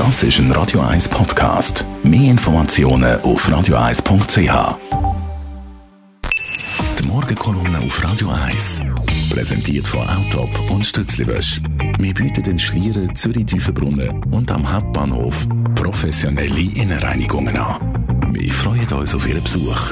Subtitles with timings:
[0.00, 1.84] Das ist ein Radio 1 Podcast.
[2.02, 4.78] Mehr Informationen auf radio1.ch.
[6.98, 8.80] Die Morgenkolumne auf Radio 1.
[9.28, 11.60] Präsentiert von Autop und Stützliwösch.
[11.98, 18.32] Wir bieten den Schlieren, Zürich-Tüfenbrunnen und am Hauptbahnhof professionelle Innenreinigungen an.
[18.32, 19.90] Wir freuen uns auf Ihren Besuch.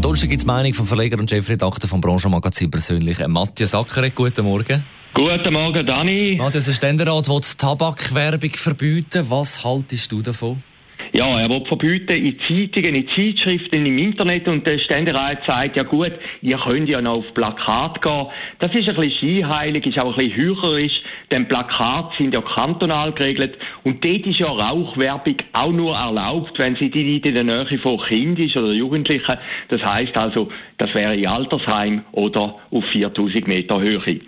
[0.00, 4.16] Donnerstag gibt es Meinung vom Verleger und Chefredakteur vom Branchenmagazin persönlich, Matthias Ackeret.
[4.16, 4.84] Guten Morgen.
[5.14, 6.34] Guten Morgen, Dani.
[6.40, 9.24] Matthias, der Ständerat will die Tabakwerbung verbieten.
[9.30, 10.60] Was haltest du davon?
[11.12, 15.84] Ja, er will verbieten in Zeitungen, in Zeitschriften, im Internet und der Ständerat sagt, ja
[15.84, 16.10] gut,
[16.42, 18.26] ihr könnt ja noch auf Plakat gehen.
[18.58, 23.12] Das ist ein bisschen scheinheilig, ist auch ein bisschen heuchlerisch, denn Plakate sind ja kantonal
[23.12, 27.44] geregelt und dort ist ja Rauchwerbung auch nur erlaubt, wenn sie die nicht in der
[27.44, 29.38] Nähe von Kindern oder Jugendlichen.
[29.68, 30.48] Das heißt also,
[30.84, 34.20] das wäre in Altersheim oder auf 4000 Meter Höhe.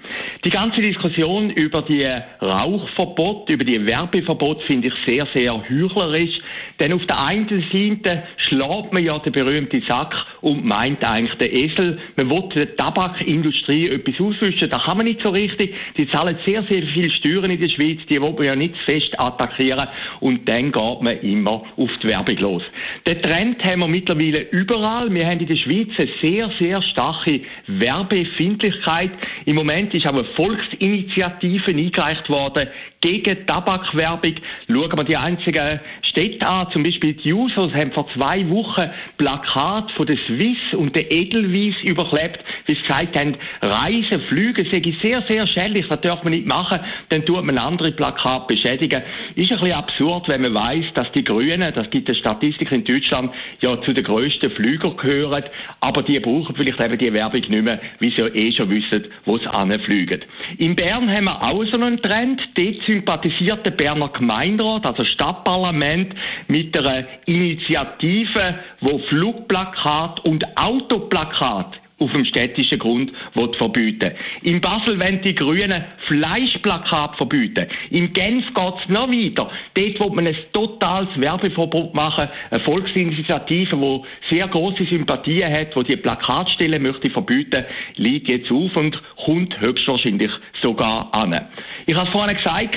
[0.45, 2.07] Die ganze Diskussion über die
[2.41, 6.39] Rauchverbot, über die Werbeverbot finde ich sehr, sehr heuchlerisch.
[6.81, 11.53] Denn auf der einen Seite schlägt man ja den berühmten Sack und meint eigentlich den
[11.53, 11.99] Esel.
[12.17, 14.71] Man will der Tabakindustrie etwas auswischen.
[14.71, 15.75] Da kann man nicht so richtig.
[15.97, 17.99] Die zahlen sehr, sehr viel Steuern in der Schweiz.
[18.09, 19.89] Die will man ja nicht fest attackieren.
[20.21, 22.63] Und dann geht man immer auf die Werbung los.
[23.07, 25.13] Den Trend haben wir mittlerweile überall.
[25.13, 29.11] Wir haben in der Schweiz eine sehr, sehr starke Werbefindlichkeit.
[29.45, 32.69] Im Moment ist auch eine Volksinitiative eingereicht worden
[33.07, 34.35] gegen Tabakwerbung.
[34.67, 39.91] Schauen wir die einzigen Städte an, zum Beispiel die Jusos haben vor zwei Wochen Plakat
[39.93, 45.23] von der Swiss und der Edelweiss überklebt, wie sie gesagt haben, Reisen, Flüge sei sehr,
[45.23, 49.03] sehr schädlich, das darf man nicht machen, dann tut man andere Plakate beschädigen.
[49.35, 52.85] Ist ein bisschen absurd, wenn man weiß, dass die Grünen, das gibt eine Statistik in
[52.85, 55.45] Deutschland, ja zu den grössten Flügern gehören,
[55.81, 59.05] aber die brauchen vielleicht eben die Werbung nicht mehr, wie sie ja eh schon wissen,
[59.25, 60.21] wo sie anfliegen.
[60.59, 66.15] In Bern haben wir auch so einen Trend, dort sympathisiert der Berner Gemeinderat, also Stadtparlament,
[66.49, 73.11] mit einer Initiative, wo Flugplakat und Autoplakat auf dem städtischen Grund
[73.57, 74.13] verbieten
[74.43, 77.67] In Basel wollen die Grünen Fleischplakat verbieten.
[77.91, 79.51] In Genf geht es noch weiter.
[79.75, 82.29] Dort will man ein totales Werbeverbot machen.
[82.51, 88.77] Eine Volksinitiative, die sehr große Sympathien hat, die die Plakatstellen möchte verbieten, liegt jetzt auf
[88.77, 90.31] und kommt höchstwahrscheinlich
[90.61, 91.47] sogar an.
[91.87, 92.77] Ich habe vorhin gesagt,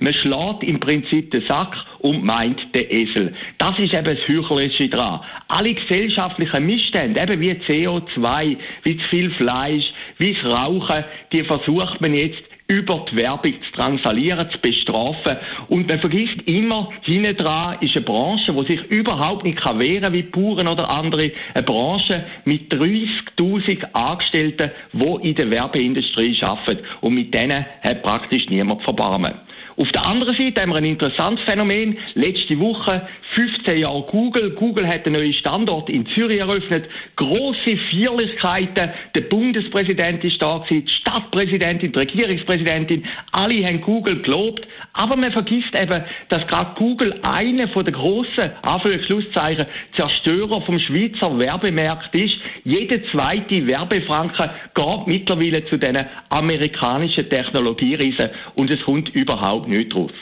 [0.00, 3.34] man schlägt im Prinzip den Sack und meint den Esel.
[3.56, 5.20] Das ist eben das Heuchlerische dran.
[5.48, 9.84] Alle gesellschaftlichen Missstände, eben wie CO2, wie zu viel Fleisch,
[10.18, 15.38] wie das Rauchen, die versucht man jetzt über die Werbung zu drangsalieren, zu bestrafen.
[15.68, 20.12] Und man vergisst immer, hinten dran ist eine Branche, die sich überhaupt nicht kann wehren
[20.12, 21.30] wie Bauern oder andere.
[21.54, 26.84] Eine Branche mit 30.000 Angestellten, die in der Werbeindustrie arbeiten.
[27.00, 29.34] Und mit denen hat praktisch niemand Verbarmen.
[29.76, 31.98] Auf der anderen Seite haben wir ein interessantes Phänomen.
[32.14, 34.50] Letzte Woche 15 Jahre Google.
[34.50, 36.88] Google hat einen neuen Standort in Zürich eröffnet.
[37.16, 38.90] Große Feierlichkeiten.
[39.14, 43.04] Der Bundespräsident ist da gewesen, die Stadtpräsidentin, die Regierungspräsidentin.
[43.32, 44.66] Alle haben Google gelobt.
[44.92, 51.36] Aber man vergisst eben, dass gerade Google einer von den grossen, Anführungszeichen, Zerstörer vom Schweizer
[51.38, 52.34] Werbemarkt ist.
[52.64, 60.12] Jede zweite Werbefranke geht mittlerweile zu diesen amerikanischen Technologieriesen und es kommt überhaupt nicht draus.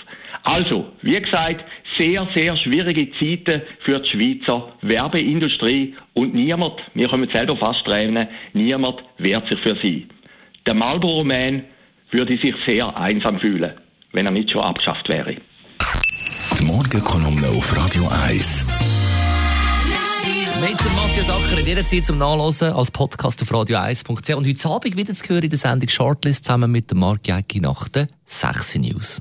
[0.44, 1.64] Also, wie gesagt,
[1.96, 8.26] sehr, sehr schwierige Zeiten für die Schweizer Werbeindustrie und niemand, wir können selber fast tränen,
[8.52, 10.08] niemand wehrt sich für sie.
[10.66, 11.64] Der Marlboro Man
[12.10, 13.72] würde sich sehr einsam fühlen,
[14.12, 15.36] wenn er nicht schon abgeschafft wäre.
[16.58, 18.66] Die Morgenkolumne auf Radio 1.
[20.60, 24.96] Mit Matthias Acker in dieser Zeit zum Nachlesen als Podcast auf radio1.ch und heute Abend
[24.96, 29.20] wieder zu hören in der Sendung Shortlist zusammen mit Mark Jäcki nach den 6 News.